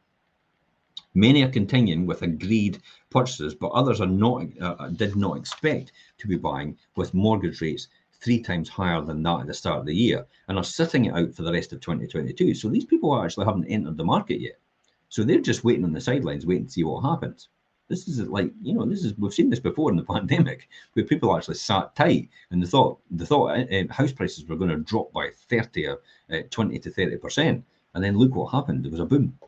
[1.15, 6.27] Many are continuing with agreed purchases, but others are not uh, did not expect to
[6.27, 7.87] be buying with mortgage rates
[8.21, 11.13] three times higher than that at the start of the year and are sitting it
[11.13, 12.53] out for the rest of 2022.
[12.53, 14.59] So these people actually haven't entered the market yet.
[15.07, 17.49] So they're just waiting on the sidelines, waiting to see what happens.
[17.87, 21.05] This is like you know, this is we've seen this before in the pandemic, where
[21.05, 24.77] people actually sat tight and they thought they thought uh, house prices were going to
[24.77, 26.01] drop by thirty or
[26.31, 28.83] uh, twenty to thirty percent, and then look what happened.
[28.83, 29.39] There was a boom.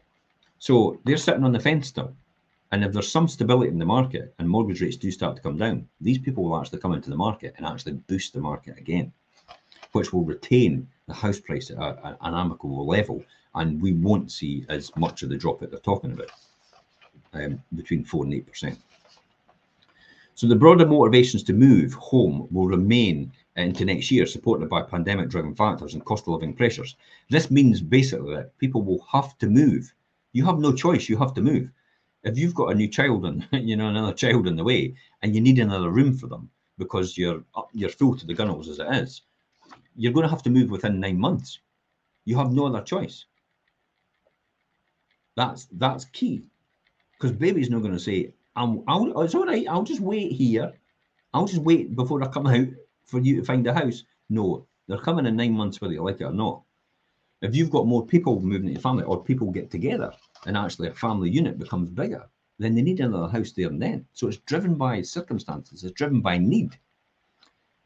[0.62, 2.14] So they're sitting on the fence still.
[2.72, 5.58] And if there's some stability in the market and mortgage rates do start to come
[5.58, 9.12] down, these people will actually come into the market and actually boost the market again,
[9.94, 13.26] which will retain the house price at a, an amicable level.
[13.56, 16.30] And we won't see as much of the drop that they're talking about
[17.34, 18.78] um, between 4 and 8%.
[20.36, 25.30] So the broader motivations to move home will remain into next year, supported by pandemic
[25.30, 26.98] driven factors and cost of living pressures.
[27.32, 29.92] This means basically that people will have to move.
[30.34, 31.70] You have no choice, you have to move.
[32.24, 35.36] If you've got a new child and you know another child in the way and
[35.36, 38.88] you need another room for them because you're you're full to the gunnels as it
[39.04, 39.22] is
[39.96, 41.60] you're going to have to move within nine months.
[42.26, 43.26] You have no other choice.
[45.36, 46.44] That's that's key.
[47.14, 49.68] Because baby's not going to say I'm, I'll, it's all right.
[49.70, 50.74] I'll just wait here.
[51.34, 52.68] I'll just wait before i come out
[53.06, 54.04] for you to find a house.
[54.30, 56.64] No they're coming in nine months whether you like it or not
[57.42, 60.14] if you've got more people moving in your family or people get together
[60.46, 62.24] and actually a family unit becomes bigger,
[62.60, 64.06] then they need another house there and then.
[64.14, 66.78] So it's driven by circumstances, it's driven by need.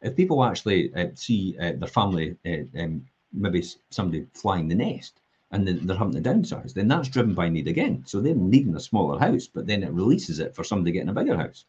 [0.01, 5.21] If people actually uh, see uh, their family, uh, um, maybe somebody flying the nest,
[5.51, 8.03] and they're having to downsize, then that's driven by need again.
[8.05, 11.13] So they're needing a smaller house, but then it releases it for somebody getting a
[11.13, 11.65] bigger house.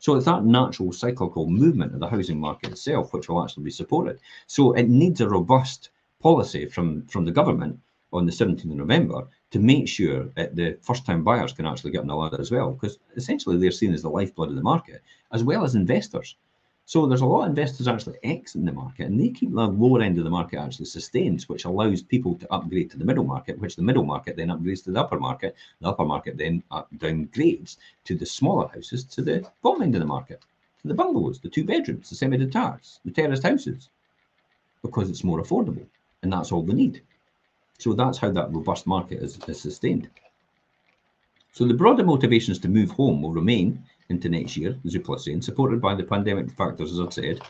[0.00, 3.70] So it's that natural cyclical movement of the housing market itself, which will actually be
[3.70, 4.18] supported.
[4.46, 7.78] So it needs a robust policy from, from the government
[8.12, 11.90] on the 17th of November to make sure that the first time buyers can actually
[11.90, 14.62] get on the ladder as well, because essentially they're seen as the lifeblood of the
[14.62, 15.02] market,
[15.32, 16.36] as well as investors.
[16.86, 20.00] So there's a lot of investors actually exiting the market and they keep the lower
[20.00, 23.58] end of the market actually sustained, which allows people to upgrade to the middle market,
[23.58, 25.54] which the middle market then upgrades to the upper market.
[25.82, 30.00] The upper market then uh, downgrades to the smaller houses to the bottom end of
[30.00, 30.40] the market,
[30.80, 33.90] to the bungalows, the two bedrooms, the semi-detached, the terraced houses,
[34.80, 35.86] because it's more affordable.
[36.22, 37.02] And that's all they need.
[37.78, 40.08] So that's how that robust market is, is sustained.
[41.52, 45.20] So the broader motivations to move home will remain into next year, as you Zoopla
[45.20, 47.40] saying, supported by the pandemic factors, as I've said.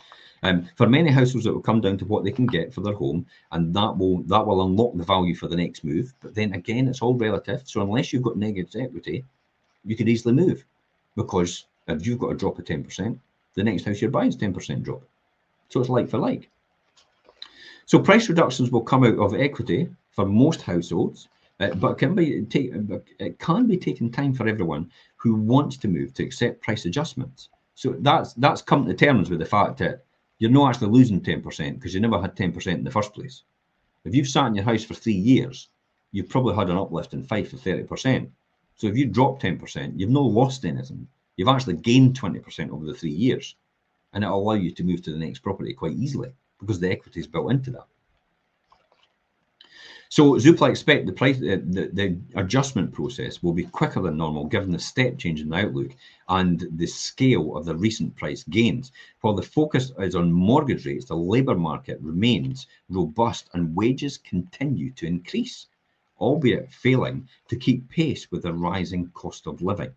[0.42, 2.94] Um, for many households, it will come down to what they can get for their
[2.94, 6.14] home, and that will that will unlock the value for the next move.
[6.20, 7.62] But then again, it's all relative.
[7.64, 9.24] So unless you've got negative equity,
[9.84, 10.64] you could easily move,
[11.16, 13.18] because if you've got a drop of ten percent,
[13.54, 15.02] the next house you're buying is ten percent drop.
[15.70, 16.50] So it's like for like.
[17.88, 21.28] So price reductions will come out of equity for most households,
[21.58, 22.70] uh, but can be take,
[23.18, 27.48] it can be taking time for everyone who wants to move to accept price adjustments.
[27.76, 30.04] So that's that's come to terms with the fact that
[30.38, 33.44] you're not actually losing 10% because you never had 10% in the first place.
[34.04, 35.70] If you've sat in your house for three years,
[36.12, 38.28] you've probably had an uplift in five to 30%.
[38.76, 41.08] So if you drop 10%, you've not lost anything.
[41.38, 43.56] You've actually gained 20% over the three years.
[44.12, 47.20] And it'll allow you to move to the next property quite easily because the equity
[47.20, 47.86] is built into that.
[50.10, 54.46] So Zoopla expect the price, uh, the, the adjustment process will be quicker than normal
[54.46, 55.94] given the step change in the outlook
[56.30, 58.90] and the scale of the recent price gains.
[59.20, 64.92] While the focus is on mortgage rates, the labour market remains robust and wages continue
[64.92, 65.66] to increase,
[66.18, 69.92] albeit failing to keep pace with the rising cost of living.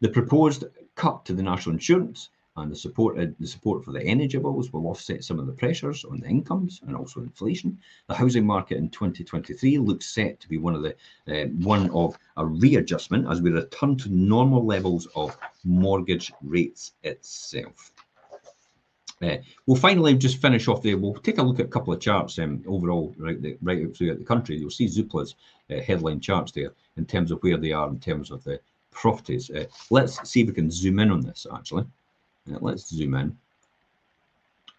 [0.00, 4.02] The proposed cut to the national insurance and the support uh, the support for the
[4.02, 7.78] energy bills will offset some of the pressures on the incomes and also inflation.
[8.08, 10.94] The housing market in 2023 looks set to be one of the
[11.28, 17.92] uh, one of a readjustment as we return to normal levels of mortgage rates itself.
[19.22, 19.36] Uh,
[19.66, 20.98] we'll finally just finish off there.
[20.98, 24.18] We'll take a look at a couple of charts um, overall, right, the, right throughout
[24.18, 24.56] the country.
[24.56, 25.36] You'll see Zoopla's
[25.70, 29.50] uh, headline charts there in terms of where they are in terms of the properties.
[29.50, 31.84] Uh, let's see if we can zoom in on this actually.
[32.46, 33.38] Let's zoom in.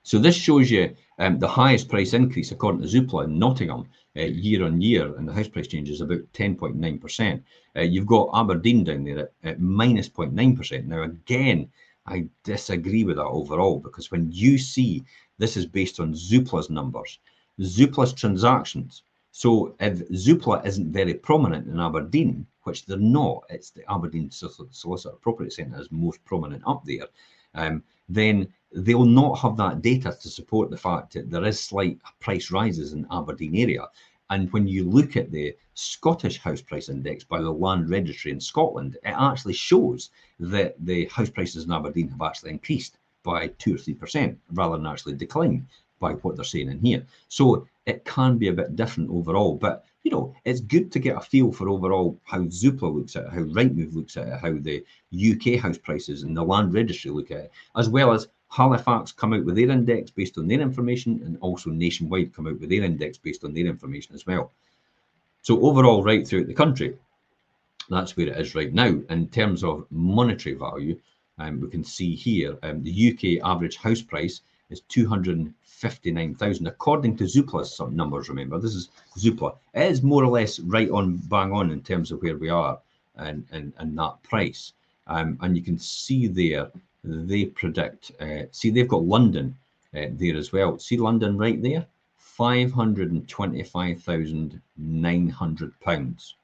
[0.04, 4.22] So this shows you um, the highest price increase according to Zoopla in Nottingham uh,
[4.22, 7.44] year on year, and the house price change is about 10.9%.
[7.76, 10.86] Uh, you've got Aberdeen down there at, at minus 0.9%.
[10.86, 11.72] Now, again,
[12.06, 15.04] I disagree with that overall because when you see
[15.40, 17.18] this is based on Zoopla's numbers,
[17.60, 19.02] Zoopla's transactions.
[19.32, 25.16] So if Zoopla isn't very prominent in Aberdeen, which they're not, it's the Aberdeen Solicitor
[25.22, 27.08] Property Centre is most prominent up there
[27.56, 31.98] um, then they'll not have that data to support the fact that there is slight
[32.20, 33.86] price rises in Aberdeen area.
[34.30, 38.40] And when you look at the Scottish house price index by the Land Registry in
[38.40, 43.76] Scotland, it actually shows that the house prices in Aberdeen have actually increased by two
[43.76, 45.68] or three percent rather than actually decline
[46.00, 47.06] by what they're saying in here.
[47.30, 49.56] So it can be a bit different overall.
[49.56, 53.26] But you know, it's good to get a feel for overall how Zoopla looks at
[53.26, 57.10] it, how Rightmove looks at it, how the UK house prices and the land registry
[57.10, 60.62] look at it, as well as Halifax come out with their index based on their
[60.62, 64.52] information, and also Nationwide come out with their index based on their information as well.
[65.42, 66.96] So overall, right throughout the country,
[67.90, 69.02] that's where it is right now.
[69.10, 71.00] In terms of monetary value,
[71.40, 74.82] um, we can see here um, the UK average house price is
[75.82, 78.30] 259,000 according to Zoopla's some numbers.
[78.30, 79.56] Remember, this is Zoopla.
[79.74, 82.80] It is more or less right on, bang on in terms of where we are
[83.18, 84.74] and and, and that price.
[85.08, 86.72] Um, and you can see there
[87.04, 88.12] they predict.
[88.20, 89.56] Uh, see, they've got London
[89.96, 90.80] uh, there as well.
[90.80, 91.86] See London right there,
[92.18, 96.36] five hundred and twenty-five thousand nine hundred pounds.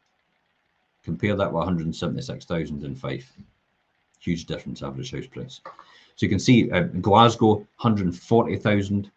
[1.03, 3.31] Compare that with one hundred seventy-six thousand in Fife.
[4.19, 5.61] Huge difference average house price.
[6.15, 9.09] So you can see uh, Glasgow, 140,000.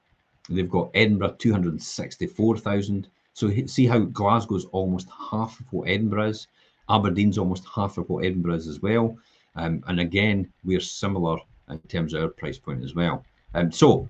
[0.48, 3.08] They've got Edinburgh, 264,000.
[3.32, 6.48] So see how Glasgow's almost half of what Edinburgh is.
[6.88, 9.16] Aberdeen's almost half of what Edinburgh is as well.
[9.56, 11.38] Um, and again, we're similar
[11.70, 13.24] in terms of our price point as well.
[13.54, 14.08] Um, so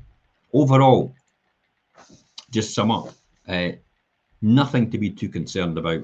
[0.52, 1.14] overall,
[2.50, 3.10] just sum up,
[3.48, 3.70] uh,
[4.42, 6.02] nothing to be too concerned about.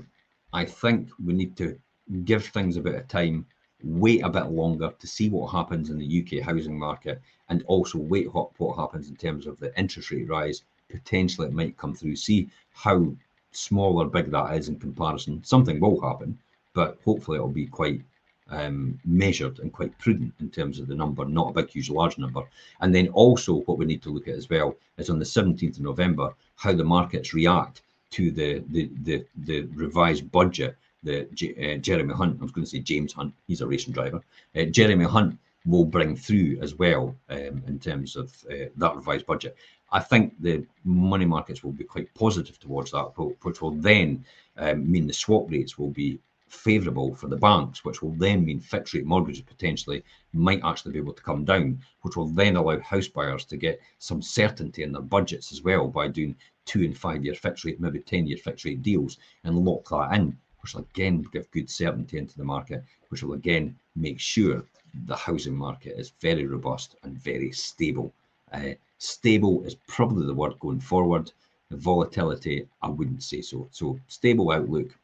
[0.53, 1.79] I think we need to
[2.25, 3.47] give things a bit of time
[3.83, 7.99] wait a bit longer to see what happens in the UK housing market and also
[7.99, 10.63] wait what, what happens in terms of the interest rate rise.
[10.89, 12.17] Potentially it might come through.
[12.17, 13.15] See how
[13.53, 15.43] small or big that is in comparison.
[15.45, 16.39] Something will happen,
[16.75, 18.03] but hopefully it'll be quite
[18.51, 22.19] um, measured and quite prudent in terms of the number, not a big, huge, large
[22.19, 22.43] number.
[22.81, 25.77] And then also what we need to look at as well is on the 17th
[25.77, 31.79] of November, how the markets react to the, the, the, the revised budget the uh,
[31.79, 34.21] Jeremy Hunt, I was going to say James Hunt, he's a racing driver.
[34.57, 39.27] Uh, Jeremy Hunt will bring through as well um, in terms of uh, that revised
[39.27, 39.57] budget.
[39.93, 44.25] I think the money markets will be quite positive towards that, which will then
[44.57, 48.61] um, mean the swap rates will be favourable for the banks, which will then mean
[48.61, 52.79] fixed rate mortgages potentially might actually be able to come down, which will then allow
[52.81, 56.37] house buyers to get some certainty in their budgets as well by doing
[56.67, 60.15] two and five year fixed rate, maybe 10 year fixed rate deals and lock that
[60.15, 64.65] in which will again give good certainty into the market, which will again make sure
[65.07, 68.13] the housing market is very robust and very stable.
[68.53, 71.33] Uh, stable is probably the word going forward.
[71.71, 73.69] The volatility, I wouldn't say so.
[73.71, 74.97] So stable outlook,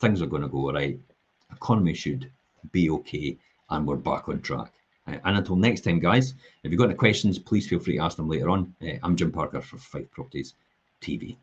[0.00, 0.98] things are going to go all right.
[1.50, 2.30] Economy should
[2.72, 3.36] be okay,
[3.70, 4.72] and we're back on track.
[5.06, 8.02] Uh, and until next time, guys, if you've got any questions, please feel free to
[8.02, 8.74] ask them later on.
[8.82, 10.54] Uh, I'm Jim Parker for Fife Properties
[11.02, 11.36] TV.